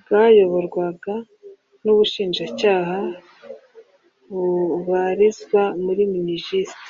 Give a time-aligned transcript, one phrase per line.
[0.00, 1.14] bwayoborwaga
[1.84, 2.98] n’Ubushinjacyaha
[4.34, 6.80] bubarizwa muri Minijust